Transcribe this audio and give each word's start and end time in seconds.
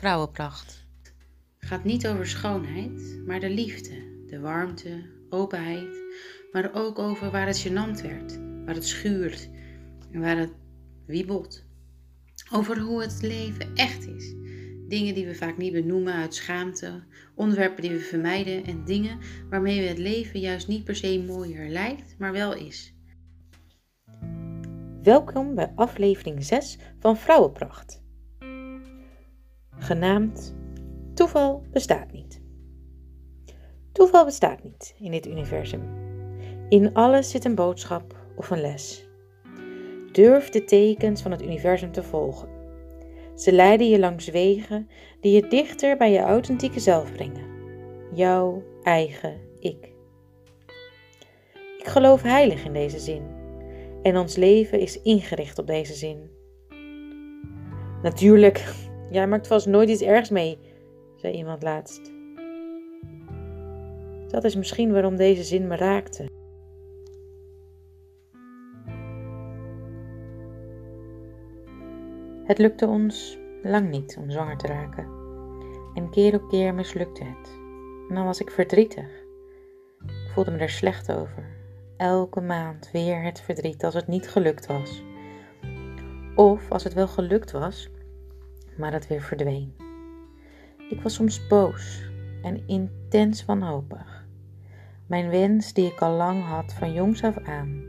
Vrouwenpracht 0.00 0.86
gaat 1.58 1.84
niet 1.84 2.08
over 2.08 2.26
schoonheid, 2.26 3.22
maar 3.26 3.40
de 3.40 3.50
liefde, 3.50 4.24
de 4.26 4.40
warmte, 4.40 5.02
openheid, 5.30 6.02
maar 6.52 6.70
ook 6.74 6.98
over 6.98 7.30
waar 7.30 7.46
het 7.46 7.68
gênant 7.68 8.02
werd, 8.02 8.38
waar 8.64 8.74
het 8.74 8.86
schuurt 8.86 9.50
en 10.12 10.20
waar 10.20 10.36
het 10.38 10.52
wiebelt. 11.06 11.64
Over 12.52 12.78
hoe 12.78 13.00
het 13.00 13.18
leven 13.22 13.74
echt 13.74 14.06
is. 14.06 14.34
Dingen 14.88 15.14
die 15.14 15.26
we 15.26 15.34
vaak 15.34 15.56
niet 15.56 15.72
benoemen 15.72 16.14
uit 16.14 16.34
schaamte, 16.34 17.02
onderwerpen 17.34 17.82
die 17.82 17.92
we 17.92 18.00
vermijden 18.00 18.64
en 18.64 18.84
dingen 18.84 19.18
waarmee 19.50 19.80
we 19.80 19.88
het 19.88 19.98
leven 19.98 20.40
juist 20.40 20.68
niet 20.68 20.84
per 20.84 20.96
se 20.96 21.24
mooier 21.26 21.68
lijkt, 21.68 22.14
maar 22.18 22.32
wel 22.32 22.54
is. 22.54 22.94
Welkom 25.02 25.54
bij 25.54 25.72
aflevering 25.74 26.44
6 26.44 26.78
van 27.00 27.16
Vrouwenpracht. 27.16 27.99
Genaamd 29.80 30.56
Toeval 31.14 31.62
bestaat 31.70 32.12
niet. 32.12 32.42
Toeval 33.92 34.24
bestaat 34.24 34.62
niet 34.62 34.94
in 34.98 35.10
dit 35.10 35.26
universum. 35.26 35.82
In 36.68 36.94
alles 36.94 37.30
zit 37.30 37.44
een 37.44 37.54
boodschap 37.54 38.16
of 38.36 38.50
een 38.50 38.60
les. 38.60 39.08
Durf 40.12 40.48
de 40.48 40.64
tekens 40.64 41.22
van 41.22 41.30
het 41.30 41.42
universum 41.42 41.92
te 41.92 42.02
volgen. 42.02 42.48
Ze 43.34 43.52
leiden 43.52 43.88
je 43.88 43.98
langs 43.98 44.28
wegen 44.28 44.88
die 45.20 45.34
je 45.34 45.48
dichter 45.48 45.96
bij 45.96 46.12
je 46.12 46.18
authentieke 46.18 46.80
zelf 46.80 47.12
brengen. 47.12 47.44
Jouw 48.12 48.62
eigen 48.82 49.40
ik. 49.58 49.92
Ik 51.78 51.86
geloof 51.86 52.22
heilig 52.22 52.64
in 52.64 52.72
deze 52.72 52.98
zin. 52.98 53.22
En 54.02 54.16
ons 54.16 54.36
leven 54.36 54.80
is 54.80 55.02
ingericht 55.02 55.58
op 55.58 55.66
deze 55.66 55.94
zin. 55.94 56.30
Natuurlijk, 58.02 58.88
jij 59.10 59.26
maakt 59.26 59.46
vast 59.46 59.66
nooit 59.66 59.88
iets 59.88 60.02
ergs 60.02 60.30
mee, 60.30 60.58
zei 61.16 61.34
iemand 61.34 61.62
laatst. 61.62 62.12
Dat 64.28 64.44
is 64.44 64.56
misschien 64.56 64.92
waarom 64.92 65.16
deze 65.16 65.42
zin 65.42 65.66
me 65.66 65.76
raakte. 65.76 66.28
Het 72.44 72.58
lukte 72.58 72.86
ons 72.86 73.38
lang 73.62 73.90
niet 73.90 74.16
om 74.20 74.30
zwanger 74.30 74.56
te 74.56 74.66
raken. 74.66 75.08
En 75.94 76.10
keer 76.10 76.34
op 76.34 76.48
keer 76.48 76.74
mislukte 76.74 77.24
het. 77.24 77.58
En 78.08 78.14
dan 78.14 78.24
was 78.24 78.40
ik 78.40 78.50
verdrietig. 78.50 79.24
Ik 80.06 80.30
voelde 80.32 80.50
me 80.50 80.58
er 80.58 80.70
slecht 80.70 81.12
over. 81.12 81.58
Elke 81.96 82.40
maand 82.40 82.90
weer 82.92 83.22
het 83.22 83.40
verdriet 83.40 83.84
als 83.84 83.94
het 83.94 84.06
niet 84.06 84.28
gelukt 84.28 84.66
was. 84.66 85.02
Of 86.34 86.70
als 86.70 86.84
het 86.84 86.94
wel 86.94 87.08
gelukt 87.08 87.50
was, 87.50 87.90
maar 88.76 88.92
het 88.92 89.06
weer 89.06 89.22
verdween. 89.22 89.74
Ik 90.90 91.00
was 91.02 91.14
soms 91.14 91.46
boos 91.46 92.10
en 92.42 92.62
intens 92.66 93.44
wanhopig. 93.44 94.26
Mijn 95.06 95.30
wens 95.30 95.72
die 95.72 95.86
ik 95.92 96.00
al 96.00 96.16
lang 96.16 96.44
had 96.44 96.72
van 96.72 96.92
jongs 96.92 97.22
af 97.22 97.38
aan, 97.38 97.84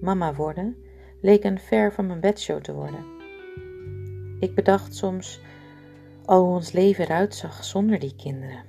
mama 0.00 0.34
worden, 0.34 0.76
leek 1.20 1.44
een 1.44 1.58
ver 1.58 1.92
van 1.92 2.06
mijn 2.06 2.20
bedshow 2.20 2.60
te 2.60 2.72
worden. 2.72 3.04
Ik 4.40 4.54
bedacht 4.54 4.94
soms 4.94 5.40
al 6.24 6.44
hoe 6.44 6.54
ons 6.54 6.72
leven 6.72 7.04
eruit 7.04 7.34
zag 7.34 7.64
zonder 7.64 7.98
die 7.98 8.16
kinderen. 8.16 8.64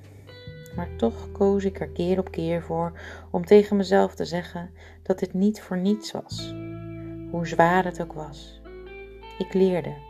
Maar 0.76 0.96
toch 0.96 1.32
koos 1.32 1.64
ik 1.64 1.80
er 1.80 1.90
keer 1.90 2.20
op 2.20 2.32
keer 2.32 2.62
voor 2.62 3.00
om 3.32 3.46
tegen 3.46 3.78
mezelf 3.78 4.16
te 4.16 4.26
zeggen 4.26 4.70
dat 5.04 5.20
dit 5.20 5.34
niet 5.34 5.62
voor 5.62 5.78
niets 5.78 6.12
was, 6.12 6.54
hoe 7.32 7.48
zwaar 7.48 7.86
het 7.86 8.02
ook 8.02 8.14
was. 8.14 8.62
Ik 9.38 9.54
leerde. 9.54 10.09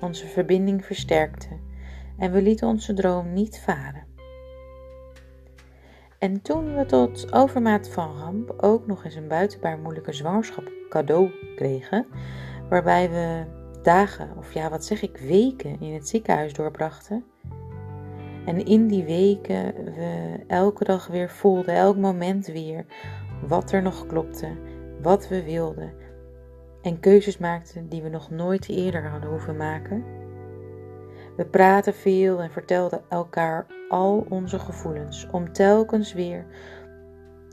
Onze 0.00 0.26
verbinding 0.26 0.84
versterkte 0.84 1.48
en 2.18 2.32
we 2.32 2.42
lieten 2.42 2.68
onze 2.68 2.94
droom 2.94 3.32
niet 3.32 3.58
varen. 3.58 4.04
En 6.18 6.42
toen 6.42 6.76
we 6.76 6.86
tot 6.86 7.32
overmaat 7.32 7.88
van 7.88 8.16
ramp 8.18 8.54
ook 8.56 8.86
nog 8.86 9.04
eens 9.04 9.14
een 9.14 9.28
buitenbaar 9.28 9.78
moeilijke 9.78 10.12
zwangerschap 10.12 10.70
cadeau 10.88 11.30
kregen, 11.56 12.06
waarbij 12.68 13.10
we 13.10 13.44
dagen, 13.82 14.36
of 14.36 14.52
ja, 14.52 14.70
wat 14.70 14.84
zeg 14.84 15.02
ik, 15.02 15.16
weken 15.16 15.80
in 15.80 15.94
het 15.94 16.08
ziekenhuis 16.08 16.52
doorbrachten. 16.52 17.24
En 18.44 18.64
in 18.64 18.86
die 18.86 19.04
weken 19.04 19.74
we 19.74 20.38
elke 20.46 20.84
dag 20.84 21.06
weer 21.06 21.30
voelden, 21.30 21.74
elk 21.74 21.96
moment 21.96 22.46
weer, 22.46 22.86
wat 23.46 23.72
er 23.72 23.82
nog 23.82 24.06
klopte, 24.06 24.48
wat 25.02 25.28
we 25.28 25.42
wilden. 25.42 25.92
En 26.86 27.00
keuzes 27.00 27.38
maakten 27.38 27.88
die 27.88 28.02
we 28.02 28.08
nog 28.08 28.30
nooit 28.30 28.68
eerder 28.68 29.08
hadden 29.08 29.30
hoeven 29.30 29.56
maken. 29.56 30.04
We 31.36 31.46
praten 31.50 31.94
veel 31.94 32.42
en 32.42 32.50
vertelden 32.50 33.02
elkaar 33.08 33.66
al 33.88 34.26
onze 34.28 34.58
gevoelens 34.58 35.28
om 35.30 35.52
telkens 35.52 36.12
weer 36.12 36.46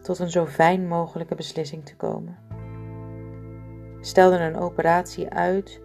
tot 0.01 0.19
een 0.19 0.29
zo 0.29 0.45
fijn 0.45 0.87
mogelijke 0.87 1.35
beslissing 1.35 1.85
te 1.85 1.95
komen. 1.95 2.37
We 3.97 4.05
stelden 4.05 4.41
een 4.41 4.57
operatie 4.57 5.29
uit 5.29 5.81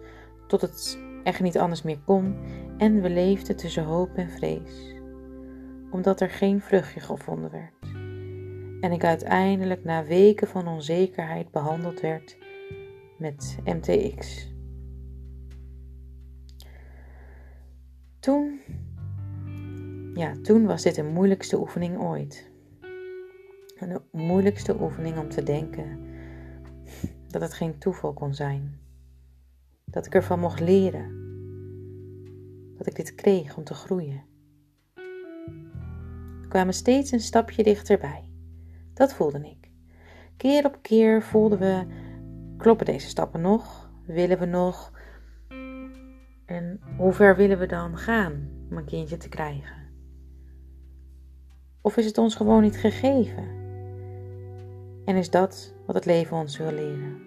tot 0.47 0.61
het 0.61 0.99
echt 1.23 1.41
niet 1.41 1.57
anders 1.57 1.81
meer 1.81 1.99
kon 2.05 2.37
en 2.77 3.01
we 3.01 3.09
leefden 3.09 3.55
tussen 3.55 3.83
hoop 3.83 4.09
en 4.15 4.29
vrees, 4.29 4.95
omdat 5.91 6.21
er 6.21 6.29
geen 6.29 6.61
vruchtje 6.61 6.99
gevonden 6.99 7.51
werd. 7.51 7.93
En 8.81 8.91
ik 8.91 9.03
uiteindelijk 9.03 9.83
na 9.83 10.03
weken 10.03 10.47
van 10.47 10.67
onzekerheid 10.67 11.51
behandeld 11.51 12.01
werd 12.01 12.37
met 13.19 13.57
MTX. 13.63 14.47
Toen, 18.19 18.59
ja, 20.13 20.33
toen 20.41 20.65
was 20.65 20.81
dit 20.81 20.95
de 20.95 21.03
moeilijkste 21.03 21.59
oefening 21.59 21.97
ooit. 21.97 22.51
de 23.79 24.01
moeilijkste 24.11 24.81
oefening 24.81 25.17
om 25.17 25.29
te 25.29 25.43
denken 25.43 25.99
dat 27.27 27.41
het 27.41 27.53
geen 27.53 27.77
toeval 27.77 28.13
kon 28.13 28.33
zijn. 28.33 28.79
Dat 29.85 30.05
ik 30.05 30.13
ervan 30.13 30.39
mocht 30.39 30.59
leren. 30.59 31.27
Dat 32.77 32.87
ik 32.87 32.95
dit 32.95 33.15
kreeg 33.15 33.57
om 33.57 33.63
te 33.63 33.73
groeien. 33.73 34.23
We 36.41 36.47
kwamen 36.47 36.73
steeds 36.73 37.11
een 37.11 37.19
stapje 37.19 37.63
dichterbij. 37.63 38.29
Dat 38.93 39.13
voelde 39.13 39.39
ik. 39.39 39.71
Keer 40.37 40.65
op 40.65 40.77
keer 40.81 41.23
voelden 41.23 41.59
we: 41.59 41.85
kloppen 42.59 42.85
deze 42.85 43.07
stappen 43.07 43.41
nog? 43.41 43.89
Willen 44.05 44.39
we 44.39 44.45
nog? 44.45 44.91
En 46.45 46.79
hoe 46.97 47.13
ver 47.13 47.35
willen 47.35 47.59
we 47.59 47.65
dan 47.65 47.97
gaan 47.97 48.49
om 48.69 48.77
een 48.77 48.85
kindje 48.85 49.17
te 49.17 49.29
krijgen? 49.29 49.77
Of 51.81 51.97
is 51.97 52.05
het 52.05 52.17
ons 52.17 52.35
gewoon 52.35 52.61
niet 52.61 52.77
gegeven? 52.77 53.47
En 55.05 55.15
is 55.15 55.29
dat 55.29 55.73
wat 55.85 55.95
het 55.95 56.05
leven 56.05 56.37
ons 56.37 56.57
wil 56.57 56.71
leren? 56.71 57.17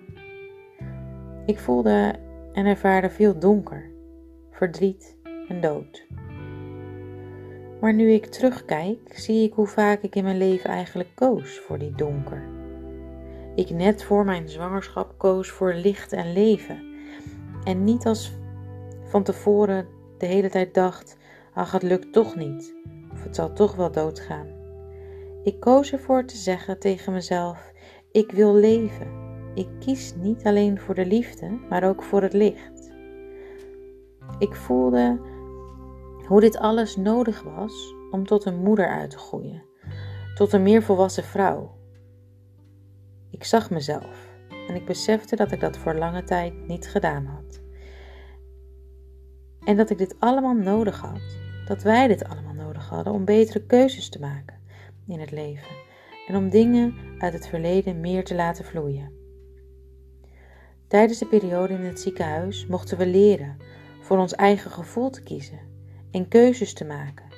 Ik 1.46 1.58
voelde 1.58 2.14
en 2.52 2.66
ervaarde 2.66 3.10
veel 3.10 3.38
donker, 3.38 3.90
verdriet 4.50 5.16
en 5.48 5.60
dood. 5.60 6.06
Maar 7.80 7.94
nu 7.94 8.10
ik 8.10 8.26
terugkijk, 8.26 9.18
zie 9.18 9.46
ik 9.46 9.52
hoe 9.52 9.66
vaak 9.66 10.02
ik 10.02 10.14
in 10.14 10.24
mijn 10.24 10.38
leven 10.38 10.70
eigenlijk 10.70 11.08
koos 11.14 11.58
voor 11.58 11.78
die 11.78 11.94
donker. 11.94 12.51
Ik 13.54 13.70
net 13.70 14.04
voor 14.04 14.24
mijn 14.24 14.48
zwangerschap 14.48 15.14
koos 15.16 15.50
voor 15.50 15.74
licht 15.74 16.12
en 16.12 16.32
leven. 16.32 16.82
En 17.64 17.84
niet 17.84 18.06
als 18.06 18.32
van 19.04 19.22
tevoren 19.22 19.86
de 20.18 20.26
hele 20.26 20.48
tijd 20.48 20.74
dacht: 20.74 21.16
ach, 21.54 21.72
het 21.72 21.82
lukt 21.82 22.12
toch 22.12 22.36
niet, 22.36 22.74
of 23.12 23.22
het 23.22 23.34
zal 23.34 23.52
toch 23.52 23.74
wel 23.74 23.90
doodgaan. 23.90 24.46
Ik 25.42 25.60
koos 25.60 25.92
ervoor 25.92 26.24
te 26.24 26.36
zeggen 26.36 26.78
tegen 26.78 27.12
mezelf: 27.12 27.72
ik 28.10 28.30
wil 28.30 28.54
leven. 28.54 29.20
Ik 29.54 29.68
kies 29.80 30.14
niet 30.14 30.44
alleen 30.44 30.80
voor 30.80 30.94
de 30.94 31.06
liefde, 31.06 31.58
maar 31.68 31.84
ook 31.84 32.02
voor 32.02 32.22
het 32.22 32.32
licht. 32.32 32.92
Ik 34.38 34.54
voelde 34.54 35.20
hoe 36.26 36.40
dit 36.40 36.58
alles 36.58 36.96
nodig 36.96 37.42
was 37.42 37.94
om 38.10 38.26
tot 38.26 38.44
een 38.44 38.62
moeder 38.62 38.88
uit 38.88 39.10
te 39.10 39.18
groeien, 39.18 39.62
tot 40.34 40.52
een 40.52 40.62
meer 40.62 40.82
volwassen 40.82 41.24
vrouw. 41.24 41.80
Ik 43.32 43.44
zag 43.44 43.70
mezelf 43.70 44.30
en 44.68 44.74
ik 44.74 44.84
besefte 44.84 45.36
dat 45.36 45.52
ik 45.52 45.60
dat 45.60 45.76
voor 45.76 45.94
lange 45.94 46.24
tijd 46.24 46.68
niet 46.68 46.88
gedaan 46.88 47.26
had. 47.26 47.60
En 49.64 49.76
dat 49.76 49.90
ik 49.90 49.98
dit 49.98 50.14
allemaal 50.18 50.54
nodig 50.54 51.00
had, 51.00 51.36
dat 51.66 51.82
wij 51.82 52.08
dit 52.08 52.24
allemaal 52.24 52.54
nodig 52.54 52.88
hadden 52.88 53.12
om 53.12 53.24
betere 53.24 53.66
keuzes 53.66 54.08
te 54.08 54.20
maken 54.20 54.60
in 55.06 55.20
het 55.20 55.30
leven 55.30 55.76
en 56.26 56.36
om 56.36 56.48
dingen 56.48 56.94
uit 57.18 57.32
het 57.32 57.48
verleden 57.48 58.00
meer 58.00 58.24
te 58.24 58.34
laten 58.34 58.64
vloeien. 58.64 59.12
Tijdens 60.88 61.18
de 61.18 61.26
periode 61.26 61.74
in 61.74 61.84
het 61.84 62.00
ziekenhuis 62.00 62.66
mochten 62.66 62.98
we 62.98 63.06
leren 63.06 63.56
voor 64.00 64.18
ons 64.18 64.34
eigen 64.34 64.70
gevoel 64.70 65.10
te 65.10 65.22
kiezen 65.22 65.60
en 66.10 66.28
keuzes 66.28 66.72
te 66.72 66.84
maken. 66.84 67.31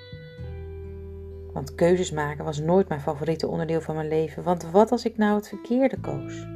Want 1.55 1.75
keuzes 1.75 2.11
maken 2.11 2.45
was 2.45 2.59
nooit 2.59 2.89
mijn 2.89 3.01
favoriete 3.01 3.49
onderdeel 3.49 3.81
van 3.81 3.95
mijn 3.95 4.09
leven, 4.09 4.43
want 4.43 4.71
wat 4.71 4.91
als 4.91 5.05
ik 5.05 5.17
nou 5.17 5.37
het 5.37 5.49
verkeerde 5.49 6.01
koos? 6.01 6.47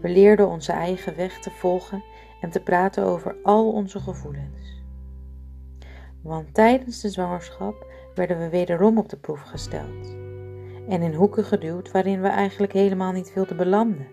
We 0.00 0.08
leerden 0.08 0.48
onze 0.48 0.72
eigen 0.72 1.16
weg 1.16 1.38
te 1.38 1.50
volgen 1.50 2.04
en 2.40 2.50
te 2.50 2.60
praten 2.60 3.04
over 3.04 3.36
al 3.42 3.72
onze 3.72 4.00
gevoelens. 4.00 4.82
Want 6.22 6.54
tijdens 6.54 7.00
de 7.00 7.10
zwangerschap 7.10 7.86
werden 8.14 8.38
we 8.38 8.48
wederom 8.48 8.98
op 8.98 9.08
de 9.08 9.16
proef 9.16 9.40
gesteld 9.40 10.16
en 10.88 11.02
in 11.02 11.14
hoeken 11.14 11.44
geduwd 11.44 11.90
waarin 11.90 12.20
we 12.20 12.28
eigenlijk 12.28 12.72
helemaal 12.72 13.12
niet 13.12 13.34
wilden 13.34 13.56
belanden. 13.56 14.06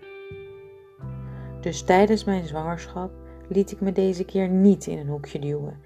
Dus 1.60 1.82
tijdens 1.82 2.24
mijn 2.24 2.46
zwangerschap 2.46 3.10
liet 3.48 3.70
ik 3.72 3.80
me 3.80 3.92
deze 3.92 4.24
keer 4.24 4.48
niet 4.48 4.86
in 4.86 4.98
een 4.98 5.08
hoekje 5.08 5.38
duwen. 5.38 5.80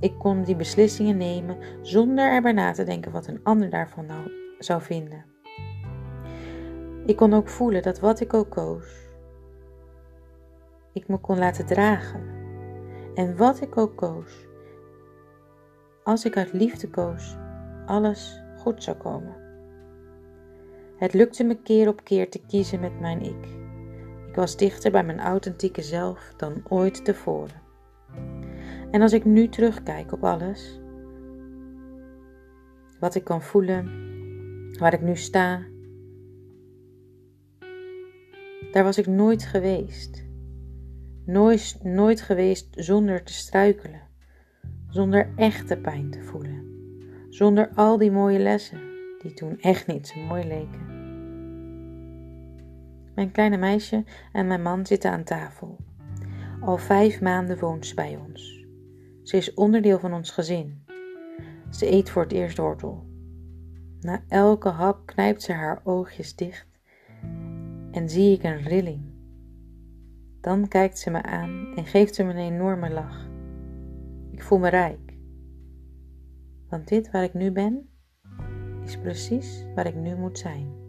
Ik 0.00 0.18
kon 0.18 0.42
die 0.42 0.56
beslissingen 0.56 1.16
nemen 1.16 1.56
zonder 1.82 2.32
erbij 2.32 2.52
na 2.52 2.72
te 2.72 2.84
denken 2.84 3.12
wat 3.12 3.26
een 3.26 3.40
ander 3.42 3.70
daarvan 3.70 4.06
nou 4.06 4.30
zou 4.58 4.82
vinden. 4.82 5.24
Ik 7.06 7.16
kon 7.16 7.34
ook 7.34 7.48
voelen 7.48 7.82
dat 7.82 8.00
wat 8.00 8.20
ik 8.20 8.34
ook 8.34 8.50
koos, 8.50 9.08
ik 10.92 11.08
me 11.08 11.18
kon 11.18 11.38
laten 11.38 11.66
dragen. 11.66 12.38
En 13.14 13.36
wat 13.36 13.60
ik 13.60 13.76
ook 13.76 13.96
koos, 13.96 14.46
als 16.04 16.24
ik 16.24 16.36
uit 16.36 16.52
liefde 16.52 16.90
koos, 16.90 17.36
alles 17.86 18.42
goed 18.56 18.82
zou 18.82 18.96
komen. 18.96 19.36
Het 20.96 21.12
lukte 21.12 21.44
me 21.44 21.62
keer 21.62 21.88
op 21.88 22.04
keer 22.04 22.30
te 22.30 22.40
kiezen 22.46 22.80
met 22.80 23.00
mijn 23.00 23.22
ik. 23.22 23.46
Ik 24.28 24.34
was 24.34 24.56
dichter 24.56 24.90
bij 24.90 25.04
mijn 25.04 25.20
authentieke 25.20 25.82
zelf 25.82 26.32
dan 26.36 26.62
ooit 26.68 27.04
tevoren. 27.04 27.69
En 28.90 29.02
als 29.02 29.12
ik 29.12 29.24
nu 29.24 29.48
terugkijk 29.48 30.12
op 30.12 30.24
alles, 30.24 30.80
wat 33.00 33.14
ik 33.14 33.24
kan 33.24 33.42
voelen, 33.42 33.88
waar 34.78 34.92
ik 34.92 35.00
nu 35.00 35.16
sta, 35.16 35.66
daar 38.72 38.84
was 38.84 38.98
ik 38.98 39.06
nooit 39.06 39.44
geweest. 39.44 40.28
Nooit, 41.24 41.78
nooit 41.82 42.20
geweest 42.20 42.68
zonder 42.70 43.22
te 43.22 43.32
struikelen, 43.32 44.02
zonder 44.88 45.32
echte 45.36 45.76
pijn 45.76 46.10
te 46.10 46.22
voelen, 46.22 46.64
zonder 47.28 47.70
al 47.74 47.98
die 47.98 48.10
mooie 48.10 48.38
lessen 48.38 48.80
die 49.22 49.32
toen 49.32 49.60
echt 49.60 49.86
niet 49.86 50.06
zo 50.06 50.20
mooi 50.20 50.46
leken. 50.46 50.98
Mijn 53.14 53.30
kleine 53.30 53.56
meisje 53.56 54.04
en 54.32 54.46
mijn 54.46 54.62
man 54.62 54.86
zitten 54.86 55.10
aan 55.10 55.24
tafel. 55.24 55.76
Al 56.60 56.76
vijf 56.76 57.20
maanden 57.20 57.58
woont 57.58 57.86
ze 57.86 57.94
bij 57.94 58.18
ons. 58.28 58.59
Ze 59.30 59.36
is 59.36 59.54
onderdeel 59.54 59.98
van 59.98 60.12
ons 60.12 60.30
gezin. 60.30 60.84
Ze 61.70 61.92
eet 61.92 62.10
voor 62.10 62.22
het 62.22 62.32
eerst 62.32 62.58
wortel. 62.58 63.06
Na 64.00 64.22
elke 64.28 64.68
hap 64.68 65.06
knijpt 65.06 65.42
ze 65.42 65.52
haar 65.52 65.80
oogjes 65.84 66.36
dicht 66.36 66.66
en 67.90 68.08
zie 68.08 68.32
ik 68.32 68.42
een 68.42 68.62
rilling. 68.62 69.02
Dan 70.40 70.68
kijkt 70.68 70.98
ze 70.98 71.10
me 71.10 71.22
aan 71.22 71.72
en 71.76 71.86
geeft 71.86 72.14
ze 72.14 72.22
me 72.22 72.30
een 72.30 72.52
enorme 72.52 72.90
lach. 72.90 73.28
Ik 74.30 74.42
voel 74.42 74.58
me 74.58 74.68
rijk. 74.68 75.16
Want 76.68 76.88
dit 76.88 77.10
waar 77.10 77.22
ik 77.22 77.34
nu 77.34 77.50
ben, 77.50 77.88
is 78.84 78.98
precies 78.98 79.64
waar 79.74 79.86
ik 79.86 79.94
nu 79.94 80.16
moet 80.16 80.38
zijn. 80.38 80.79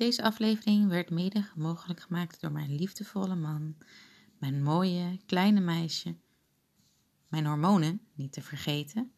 Deze 0.00 0.22
aflevering 0.22 0.88
werd 0.88 1.10
mede 1.10 1.50
mogelijk 1.54 2.00
gemaakt 2.00 2.40
door 2.40 2.52
mijn 2.52 2.74
liefdevolle 2.74 3.34
man, 3.34 3.76
mijn 4.38 4.62
mooie 4.62 5.20
kleine 5.26 5.60
meisje, 5.60 6.16
mijn 7.28 7.46
hormonen 7.46 8.00
niet 8.14 8.32
te 8.32 8.42
vergeten. 8.42 9.12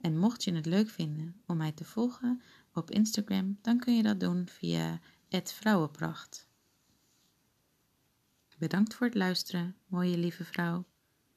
En 0.00 0.18
mocht 0.18 0.44
je 0.44 0.54
het 0.54 0.66
leuk 0.66 0.90
vinden 0.90 1.42
om 1.46 1.56
mij 1.56 1.72
te 1.72 1.84
volgen 1.84 2.42
op 2.72 2.90
Instagram, 2.90 3.58
dan 3.62 3.78
kun 3.78 3.96
je 3.96 4.02
dat 4.02 4.20
doen 4.20 4.48
via 4.48 5.00
Vrouwenpracht. 5.44 6.48
Bedankt 8.58 8.94
voor 8.94 9.06
het 9.06 9.16
luisteren, 9.16 9.76
mooie 9.86 10.18
lieve 10.18 10.44
vrouw. 10.44 10.86